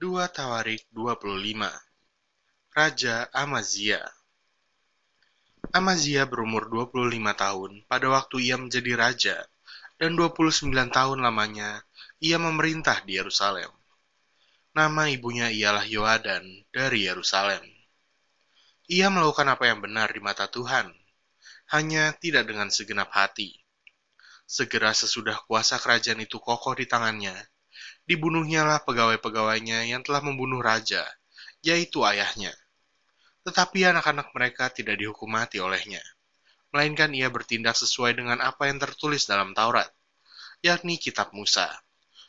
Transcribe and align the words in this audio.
2 0.00 0.16
Tawarik 0.32 0.88
25 0.96 1.60
Raja 2.72 3.28
Amazia 3.36 4.00
Amazia 5.76 6.24
berumur 6.24 6.72
25 6.72 7.20
tahun 7.36 7.84
pada 7.84 8.08
waktu 8.08 8.48
ia 8.48 8.56
menjadi 8.56 8.96
raja, 8.96 9.36
dan 10.00 10.16
29 10.16 10.72
tahun 10.72 11.20
lamanya 11.20 11.84
ia 12.16 12.40
memerintah 12.40 13.04
di 13.04 13.20
Yerusalem. 13.20 13.68
Nama 14.72 15.12
ibunya 15.12 15.52
ialah 15.52 15.84
Yoadan 15.84 16.48
dari 16.72 17.04
Yerusalem. 17.04 17.60
Ia 18.88 19.12
melakukan 19.12 19.52
apa 19.52 19.68
yang 19.68 19.84
benar 19.84 20.16
di 20.16 20.24
mata 20.24 20.48
Tuhan, 20.48 20.96
hanya 21.76 22.16
tidak 22.16 22.48
dengan 22.48 22.72
segenap 22.72 23.12
hati. 23.12 23.52
Segera 24.48 24.96
sesudah 24.96 25.44
kuasa 25.44 25.76
kerajaan 25.76 26.24
itu 26.24 26.40
kokoh 26.40 26.72
di 26.72 26.88
tangannya, 26.88 27.36
dibunuhnyalah 28.08 28.84
pegawai-pegawainya 28.84 29.90
yang 29.90 30.00
telah 30.00 30.20
membunuh 30.24 30.60
raja, 30.60 31.04
yaitu 31.60 32.04
ayahnya. 32.04 32.52
Tetapi 33.44 33.88
anak-anak 33.88 34.32
mereka 34.36 34.68
tidak 34.72 35.00
dihukum 35.00 35.32
mati 35.32 35.58
olehnya, 35.58 36.00
melainkan 36.70 37.10
ia 37.16 37.32
bertindak 37.32 37.74
sesuai 37.74 38.16
dengan 38.16 38.38
apa 38.40 38.68
yang 38.68 38.78
tertulis 38.78 39.24
dalam 39.26 39.56
Taurat, 39.56 39.88
yakni 40.60 41.00
kitab 41.00 41.32
Musa, 41.32 41.68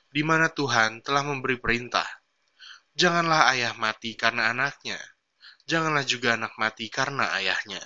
di 0.10 0.24
mana 0.24 0.50
Tuhan 0.50 1.04
telah 1.06 1.24
memberi 1.24 1.60
perintah, 1.60 2.08
Janganlah 2.92 3.48
ayah 3.56 3.72
mati 3.80 4.20
karena 4.20 4.52
anaknya, 4.52 5.00
janganlah 5.64 6.04
juga 6.04 6.36
anak 6.36 6.60
mati 6.60 6.92
karena 6.92 7.32
ayahnya, 7.40 7.80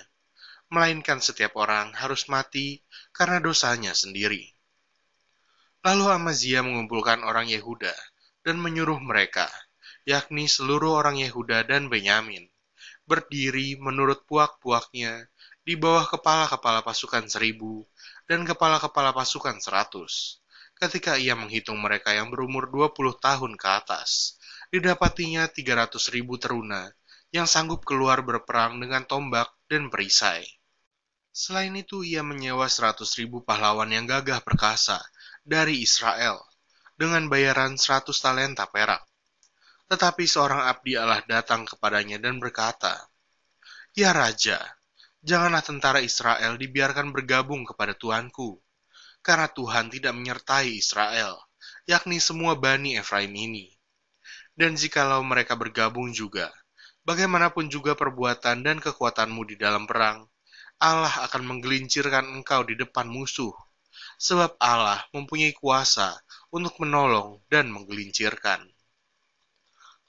melainkan 0.66 1.22
setiap 1.22 1.54
orang 1.54 1.94
harus 1.94 2.26
mati 2.26 2.82
karena 3.14 3.38
dosanya 3.38 3.94
sendiri. 3.94 4.55
Lalu 5.86 6.10
Amazia 6.10 6.66
mengumpulkan 6.66 7.22
orang 7.22 7.46
Yehuda 7.46 7.94
dan 8.42 8.58
menyuruh 8.58 8.98
mereka, 8.98 9.46
yakni 10.02 10.50
seluruh 10.50 10.98
orang 10.98 11.14
Yehuda 11.14 11.62
dan 11.62 11.86
Benyamin, 11.86 12.42
berdiri 13.06 13.78
menurut 13.78 14.26
puak-puaknya 14.26 15.30
di 15.62 15.78
bawah 15.78 16.10
kepala-kepala 16.10 16.82
pasukan 16.82 17.30
seribu 17.30 17.86
dan 18.26 18.42
kepala-kepala 18.42 19.14
pasukan 19.14 19.62
seratus. 19.62 20.42
Ketika 20.74 21.22
ia 21.22 21.38
menghitung 21.38 21.78
mereka 21.78 22.10
yang 22.10 22.34
berumur 22.34 22.66
20 22.66 23.22
tahun 23.22 23.54
ke 23.54 23.68
atas, 23.70 24.42
didapatinya 24.74 25.46
300 25.46 26.02
ribu 26.10 26.34
teruna 26.34 26.90
yang 27.30 27.46
sanggup 27.46 27.86
keluar 27.86 28.26
berperang 28.26 28.82
dengan 28.82 29.06
tombak 29.06 29.54
dan 29.70 29.86
perisai. 29.86 30.50
Selain 31.30 31.70
itu, 31.78 32.02
ia 32.02 32.26
menyewa 32.26 32.66
100 32.66 33.06
ribu 33.22 33.46
pahlawan 33.46 33.86
yang 33.94 34.02
gagah 34.02 34.42
perkasa 34.42 34.98
dari 35.46 35.78
Israel 35.78 36.42
dengan 36.98 37.30
bayaran 37.30 37.78
100 37.78 38.10
talenta 38.18 38.66
perak. 38.66 39.06
Tetapi 39.86 40.26
seorang 40.26 40.66
abdi 40.66 40.98
Allah 40.98 41.22
datang 41.22 41.62
kepadanya 41.62 42.18
dan 42.18 42.42
berkata, 42.42 42.98
Ya 43.94 44.10
Raja, 44.10 44.58
janganlah 45.22 45.62
tentara 45.62 46.02
Israel 46.02 46.58
dibiarkan 46.58 47.14
bergabung 47.14 47.62
kepada 47.62 47.94
Tuanku, 47.94 48.58
karena 49.22 49.46
Tuhan 49.46 49.86
tidak 49.94 50.18
menyertai 50.18 50.74
Israel, 50.74 51.38
yakni 51.86 52.18
semua 52.18 52.58
Bani 52.58 52.98
Efraim 52.98 53.30
ini. 53.30 53.70
Dan 54.50 54.74
jikalau 54.74 55.22
mereka 55.22 55.54
bergabung 55.54 56.10
juga, 56.10 56.50
bagaimanapun 57.06 57.70
juga 57.70 57.94
perbuatan 57.94 58.66
dan 58.66 58.82
kekuatanmu 58.82 59.46
di 59.46 59.54
dalam 59.54 59.86
perang, 59.86 60.26
Allah 60.82 61.22
akan 61.30 61.46
menggelincirkan 61.46 62.26
engkau 62.34 62.66
di 62.66 62.74
depan 62.74 63.06
musuh 63.06 63.54
sebab 64.16 64.56
Allah 64.60 65.04
mempunyai 65.12 65.52
kuasa 65.52 66.16
untuk 66.48 66.76
menolong 66.80 67.40
dan 67.52 67.68
menggelincirkan. 67.68 68.64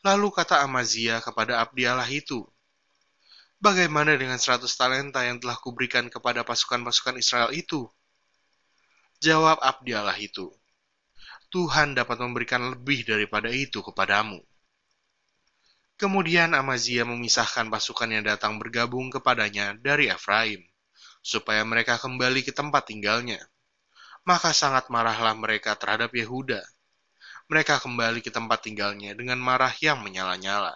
Lalu 0.06 0.28
kata 0.32 0.64
Amazia 0.64 1.20
kepada 1.20 1.60
abdi 1.60 1.84
Allah 1.84 2.08
itu, 2.08 2.48
Bagaimana 3.58 4.14
dengan 4.14 4.38
seratus 4.38 4.78
talenta 4.78 5.26
yang 5.26 5.42
telah 5.42 5.58
kuberikan 5.58 6.14
kepada 6.14 6.46
pasukan-pasukan 6.46 7.18
Israel 7.18 7.50
itu? 7.50 7.90
Jawab 9.18 9.58
abdi 9.66 9.98
Allah 9.98 10.14
itu, 10.14 10.54
Tuhan 11.50 11.98
dapat 11.98 12.22
memberikan 12.22 12.78
lebih 12.78 13.02
daripada 13.10 13.50
itu 13.50 13.82
kepadamu. 13.82 14.38
Kemudian 15.98 16.54
Amazia 16.54 17.02
memisahkan 17.02 17.66
pasukan 17.74 18.14
yang 18.14 18.30
datang 18.30 18.62
bergabung 18.62 19.10
kepadanya 19.10 19.74
dari 19.82 20.14
Efraim, 20.14 20.62
supaya 21.26 21.66
mereka 21.66 21.98
kembali 21.98 22.46
ke 22.46 22.54
tempat 22.54 22.94
tinggalnya 22.94 23.42
maka 24.28 24.52
sangat 24.52 24.92
marahlah 24.92 25.32
mereka 25.40 25.80
terhadap 25.80 26.12
Yehuda. 26.12 26.60
Mereka 27.48 27.80
kembali 27.80 28.20
ke 28.20 28.28
tempat 28.28 28.68
tinggalnya 28.68 29.16
dengan 29.16 29.40
marah 29.40 29.72
yang 29.80 30.04
menyala-nyala. 30.04 30.76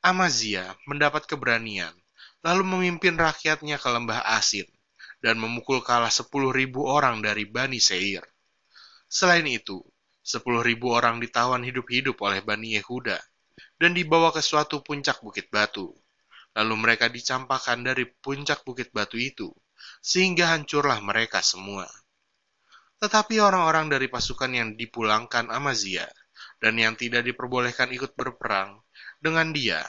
Amazia 0.00 0.72
mendapat 0.88 1.28
keberanian, 1.28 1.92
lalu 2.40 2.64
memimpin 2.64 3.20
rakyatnya 3.20 3.76
ke 3.76 3.88
lembah 3.92 4.24
Asin, 4.40 4.64
dan 5.20 5.36
memukul 5.36 5.84
kalah 5.84 6.08
sepuluh 6.08 6.48
ribu 6.48 6.88
orang 6.88 7.20
dari 7.20 7.44
Bani 7.44 7.76
Seir. 7.76 8.24
Selain 9.04 9.44
itu, 9.44 9.84
sepuluh 10.24 10.64
ribu 10.64 10.96
orang 10.96 11.20
ditawan 11.20 11.60
hidup-hidup 11.60 12.16
oleh 12.24 12.40
Bani 12.40 12.80
Yehuda, 12.80 13.20
dan 13.76 13.92
dibawa 13.92 14.32
ke 14.32 14.40
suatu 14.40 14.80
puncak 14.80 15.20
bukit 15.20 15.52
batu. 15.52 15.92
Lalu 16.56 16.74
mereka 16.80 17.12
dicampakkan 17.12 17.84
dari 17.84 18.08
puncak 18.08 18.64
bukit 18.64 18.88
batu 18.96 19.20
itu, 19.20 19.52
sehingga 20.00 20.56
hancurlah 20.56 21.04
mereka 21.04 21.44
semua. 21.44 21.84
Tetapi 23.00 23.40
orang-orang 23.40 23.88
dari 23.88 24.12
pasukan 24.12 24.52
yang 24.52 24.68
dipulangkan 24.76 25.48
Amazia 25.48 26.04
dan 26.60 26.76
yang 26.76 26.92
tidak 27.00 27.24
diperbolehkan 27.24 27.88
ikut 27.96 28.12
berperang 28.12 28.84
dengan 29.16 29.56
dia 29.56 29.80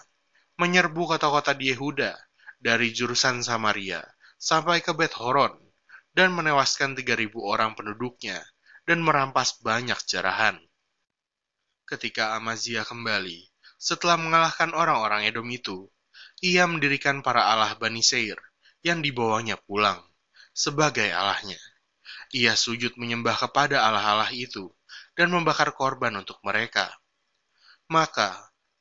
menyerbu 0.55 1.11
kota-kota 1.11 1.51
di 1.51 1.75
Yehuda 1.75 2.15
dari 2.55 2.95
jurusan 2.95 3.43
Samaria 3.43 3.99
sampai 4.39 4.79
ke 4.79 4.95
Bet 4.95 5.11
Horon 5.19 5.51
dan 6.15 6.31
menewaskan 6.31 6.95
3.000 6.95 7.35
orang 7.39 7.75
penduduknya 7.75 8.39
dan 8.87 9.03
merampas 9.03 9.59
banyak 9.59 9.99
jarahan. 10.07 10.55
Ketika 11.83 12.39
Amazia 12.39 12.87
kembali, 12.87 13.51
setelah 13.75 14.15
mengalahkan 14.15 14.71
orang-orang 14.71 15.27
Edom 15.27 15.47
itu, 15.51 15.91
ia 16.39 16.63
mendirikan 16.63 17.19
para 17.19 17.43
Allah 17.43 17.75
Bani 17.75 17.99
Seir 17.99 18.39
yang 18.87 19.03
dibawanya 19.03 19.59
pulang 19.59 19.99
sebagai 20.55 21.11
Allahnya 21.11 21.59
ia 22.31 22.55
sujud 22.55 22.95
menyembah 22.95 23.35
kepada 23.35 23.83
allah-allah 23.83 24.31
itu 24.31 24.71
dan 25.15 25.31
membakar 25.31 25.75
korban 25.75 26.15
untuk 26.15 26.39
mereka. 26.47 26.87
Maka, 27.91 28.31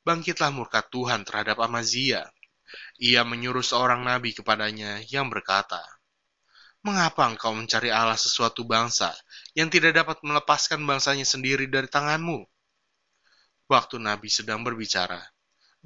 bangkitlah 0.07 0.55
murka 0.55 0.79
Tuhan 0.87 1.27
terhadap 1.27 1.59
Amazia. 1.59 2.23
Ia 2.95 3.27
menyuruh 3.27 3.63
seorang 3.63 4.07
nabi 4.07 4.31
kepadanya 4.31 5.03
yang 5.11 5.27
berkata, 5.27 5.83
Mengapa 6.81 7.29
engkau 7.29 7.53
mencari 7.53 7.93
Allah 7.93 8.17
sesuatu 8.17 8.65
bangsa 8.65 9.13
yang 9.53 9.69
tidak 9.69 10.01
dapat 10.01 10.17
melepaskan 10.25 10.81
bangsanya 10.81 11.27
sendiri 11.27 11.69
dari 11.69 11.85
tanganmu? 11.85 12.41
Waktu 13.69 14.01
Nabi 14.01 14.33
sedang 14.33 14.65
berbicara, 14.65 15.21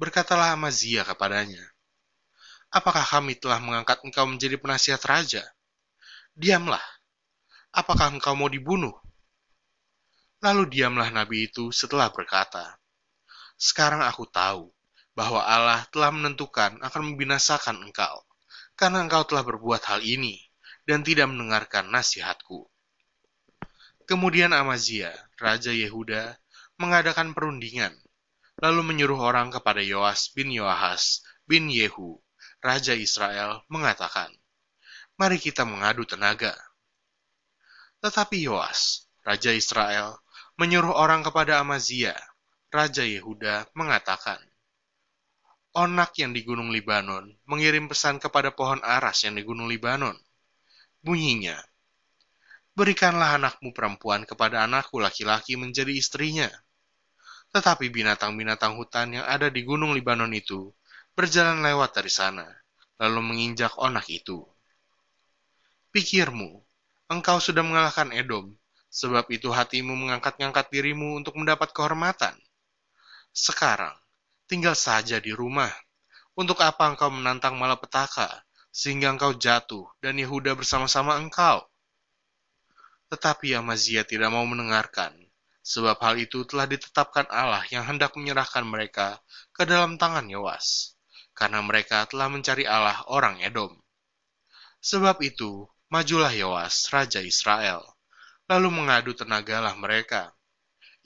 berkatalah 0.00 0.56
Amazia 0.56 1.04
kepadanya, 1.04 1.60
Apakah 2.72 3.04
kami 3.04 3.36
telah 3.36 3.60
mengangkat 3.60 4.00
engkau 4.08 4.24
menjadi 4.24 4.56
penasihat 4.56 5.02
raja? 5.04 5.44
Diamlah, 6.32 6.82
apakah 7.76 8.08
engkau 8.16 8.32
mau 8.32 8.48
dibunuh? 8.48 8.96
Lalu 10.40 10.72
diamlah 10.72 11.12
nabi 11.12 11.52
itu 11.52 11.68
setelah 11.68 12.08
berkata, 12.08 12.80
Sekarang 13.60 14.00
aku 14.00 14.24
tahu 14.24 14.72
bahwa 15.12 15.44
Allah 15.44 15.84
telah 15.92 16.08
menentukan 16.08 16.80
akan 16.80 17.02
membinasakan 17.12 17.84
engkau, 17.84 18.24
karena 18.80 19.04
engkau 19.04 19.28
telah 19.28 19.44
berbuat 19.44 19.84
hal 19.84 20.00
ini 20.00 20.40
dan 20.88 21.04
tidak 21.04 21.28
mendengarkan 21.28 21.92
nasihatku. 21.92 22.64
Kemudian 24.08 24.56
Amazia, 24.56 25.12
Raja 25.36 25.72
Yehuda, 25.72 26.36
mengadakan 26.80 27.32
perundingan, 27.32 27.92
lalu 28.60 28.80
menyuruh 28.86 29.18
orang 29.20 29.52
kepada 29.52 29.84
Yoas 29.84 30.32
bin 30.32 30.52
Yoahas 30.52 31.24
bin 31.44 31.68
Yehu, 31.68 32.20
Raja 32.60 32.92
Israel, 32.96 33.64
mengatakan, 33.68 34.30
Mari 35.16 35.40
kita 35.40 35.64
mengadu 35.64 36.04
tenaga 36.04 36.52
tetapi 38.06 38.46
Yoas, 38.46 39.10
Raja 39.26 39.50
Israel, 39.50 40.22
menyuruh 40.54 40.94
orang 40.94 41.26
kepada 41.26 41.58
Amazia, 41.58 42.14
Raja 42.70 43.02
Yehuda, 43.02 43.66
mengatakan, 43.74 44.38
Onak 45.74 46.14
yang 46.22 46.30
di 46.30 46.46
Gunung 46.46 46.70
Libanon 46.70 47.34
mengirim 47.50 47.90
pesan 47.90 48.22
kepada 48.22 48.54
pohon 48.54 48.78
aras 48.86 49.26
yang 49.26 49.34
di 49.34 49.42
Gunung 49.42 49.66
Libanon. 49.66 50.14
Bunyinya, 51.02 51.58
Berikanlah 52.76 53.40
anakmu 53.40 53.72
perempuan 53.72 54.28
kepada 54.28 54.60
anakku 54.60 55.00
laki-laki 55.00 55.56
menjadi 55.56 55.96
istrinya. 55.96 56.52
Tetapi 57.48 57.88
binatang-binatang 57.88 58.76
hutan 58.76 59.16
yang 59.16 59.24
ada 59.24 59.48
di 59.48 59.64
Gunung 59.64 59.96
Libanon 59.96 60.28
itu 60.36 60.76
berjalan 61.16 61.64
lewat 61.64 61.96
dari 61.96 62.12
sana, 62.12 62.44
lalu 63.00 63.32
menginjak 63.32 63.72
onak 63.80 64.04
itu. 64.12 64.44
Pikirmu, 65.88 66.65
engkau 67.06 67.38
sudah 67.38 67.62
mengalahkan 67.62 68.10
Edom, 68.10 68.54
sebab 68.90 69.28
itu 69.30 69.52
hatimu 69.52 69.94
mengangkat-ngangkat 69.94 70.66
dirimu 70.72 71.18
untuk 71.18 71.38
mendapat 71.38 71.70
kehormatan. 71.70 72.34
Sekarang, 73.30 73.94
tinggal 74.50 74.74
saja 74.74 75.20
di 75.20 75.30
rumah. 75.30 75.70
Untuk 76.36 76.60
apa 76.60 76.92
engkau 76.92 77.08
menantang 77.08 77.56
malapetaka, 77.56 78.44
sehingga 78.68 79.08
engkau 79.08 79.32
jatuh 79.32 79.88
dan 80.04 80.20
Yehuda 80.20 80.52
bersama-sama 80.52 81.16
engkau? 81.16 81.64
Tetapi 83.08 83.56
Amazia 83.56 84.04
tidak 84.04 84.34
mau 84.34 84.44
mendengarkan, 84.44 85.16
sebab 85.64 85.96
hal 86.02 86.20
itu 86.20 86.44
telah 86.44 86.68
ditetapkan 86.68 87.24
Allah 87.32 87.64
yang 87.72 87.88
hendak 87.88 88.12
menyerahkan 88.18 88.66
mereka 88.68 89.16
ke 89.56 89.64
dalam 89.64 89.96
tangan 89.96 90.28
Yoas, 90.28 90.98
karena 91.32 91.64
mereka 91.64 92.04
telah 92.04 92.28
mencari 92.28 92.68
Allah 92.68 93.00
orang 93.08 93.40
Edom. 93.40 93.72
Sebab 94.84 95.24
itu, 95.24 95.64
majulah 95.86 96.34
Yoas, 96.34 96.90
Raja 96.90 97.22
Israel, 97.22 97.82
lalu 98.50 98.68
mengadu 98.70 99.14
tenagalah 99.14 99.74
mereka. 99.78 100.34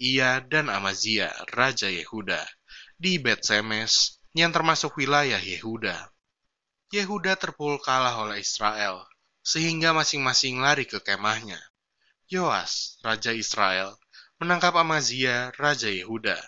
Ia 0.00 0.40
dan 0.40 0.72
Amazia, 0.72 1.28
Raja 1.52 1.92
Yehuda, 1.92 2.40
di 2.96 3.20
Bet 3.20 3.44
Semes, 3.44 4.16
yang 4.32 4.48
termasuk 4.48 4.96
wilayah 4.96 5.36
Yehuda. 5.36 6.08
Yehuda 6.88 7.36
terpukul 7.36 7.76
kalah 7.84 8.16
oleh 8.24 8.40
Israel, 8.40 9.04
sehingga 9.44 9.92
masing-masing 9.92 10.56
lari 10.60 10.88
ke 10.88 11.04
kemahnya. 11.04 11.60
Yoas, 12.30 12.96
Raja 13.04 13.34
Israel, 13.34 13.98
menangkap 14.40 14.72
Amazia, 14.78 15.52
Raja 15.60 15.92
Yehuda, 15.92 16.38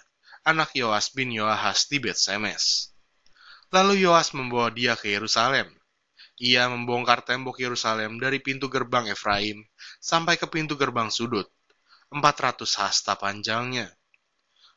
anak 0.47 0.73
Yoas 0.73 1.13
bin 1.13 1.29
Yoahas 1.35 1.91
di 1.93 2.01
Bet 2.01 2.17
Semes. 2.17 2.95
Lalu 3.69 4.07
Yoas 4.07 4.33
membawa 4.33 4.73
dia 4.73 4.97
ke 4.97 5.13
Yerusalem. 5.13 5.69
Ia 6.41 6.71
membongkar 6.71 7.27
tembok 7.27 7.61
Yerusalem 7.61 8.17
dari 8.17 8.41
pintu 8.41 8.71
gerbang 8.73 9.11
Efraim 9.11 9.67
sampai 10.01 10.41
ke 10.41 10.49
pintu 10.49 10.79
gerbang 10.79 11.13
sudut, 11.13 11.51
400 12.09 12.65
hasta 12.81 13.19
panjangnya. 13.19 13.91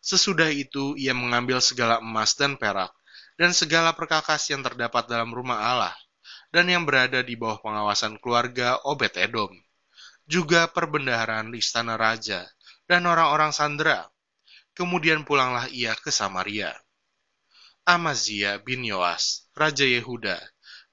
Sesudah 0.03 0.51
itu 0.51 0.97
ia 0.99 1.15
mengambil 1.15 1.63
segala 1.63 2.03
emas 2.03 2.35
dan 2.35 2.59
perak, 2.59 2.91
dan 3.39 3.55
segala 3.55 3.95
perkakas 3.95 4.51
yang 4.51 4.61
terdapat 4.61 5.07
dalam 5.07 5.31
rumah 5.31 5.63
Allah, 5.63 5.95
dan 6.51 6.67
yang 6.67 6.83
berada 6.83 7.23
di 7.23 7.39
bawah 7.39 7.63
pengawasan 7.63 8.19
keluarga 8.19 8.77
Obed 8.83 9.15
Edom 9.15 9.51
juga 10.25 10.65
perbendaharaan 10.65 11.53
istana 11.53 11.95
raja, 11.95 12.49
dan 12.89 13.05
orang-orang 13.05 13.53
Sandra. 13.53 14.09
Kemudian 14.75 15.23
pulanglah 15.23 15.71
ia 15.71 15.95
ke 15.95 16.11
Samaria. 16.11 16.73
Amazia 17.85 18.59
bin 18.59 18.83
Yoas, 18.83 19.47
Raja 19.55 19.85
Yehuda, 19.85 20.41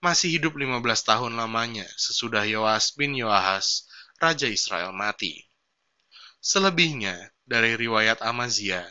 masih 0.02 0.34
hidup 0.34 0.58
15 0.58 0.82
tahun 0.82 1.38
lamanya 1.38 1.86
sesudah 1.94 2.42
Yoas 2.42 2.90
bin 2.98 3.14
Yoahas, 3.14 3.86
Raja 4.18 4.50
Israel 4.50 4.90
mati. 4.90 5.46
Selebihnya 6.42 7.14
dari 7.46 7.78
riwayat 7.78 8.18
Amazia, 8.18 8.82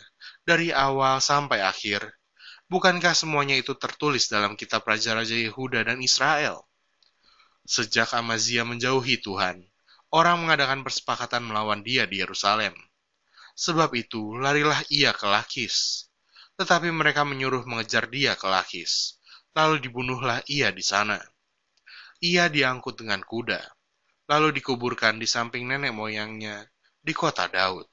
dari 0.48 0.72
awal 0.72 1.20
sampai 1.20 1.68
akhir, 1.68 2.00
bukankah 2.72 3.12
semuanya 3.12 3.60
itu 3.60 3.76
tertulis 3.76 4.32
dalam 4.32 4.56
kitab 4.56 4.88
Raja-Raja 4.88 5.36
Yehuda 5.36 5.84
dan 5.84 6.00
Israel? 6.00 6.64
Sejak 7.68 8.16
Amazia 8.16 8.64
menjauhi 8.64 9.20
Tuhan, 9.20 9.68
orang 10.16 10.48
mengadakan 10.48 10.80
persepakatan 10.80 11.44
melawan 11.44 11.84
dia 11.84 12.08
di 12.08 12.24
Yerusalem. 12.24 12.72
Sebab 13.60 13.92
itu, 14.00 14.40
larilah 14.40 14.80
ia 14.88 15.12
ke 15.12 15.28
Lakis. 15.28 16.08
Tetapi 16.56 16.88
mereka 16.88 17.28
menyuruh 17.28 17.68
mengejar 17.68 18.08
dia 18.08 18.40
ke 18.40 18.48
Lakis. 18.48 19.20
Lalu 19.52 19.84
dibunuhlah 19.84 20.40
ia 20.48 20.72
di 20.72 20.80
sana. 20.80 21.20
Ia 22.24 22.48
diangkut 22.48 23.04
dengan 23.04 23.20
kuda, 23.20 23.60
lalu 24.32 24.56
dikuburkan 24.56 25.20
di 25.20 25.28
samping 25.28 25.68
nenek 25.68 25.92
moyangnya 25.92 26.64
di 27.04 27.12
kota 27.12 27.52
Daud. 27.52 27.91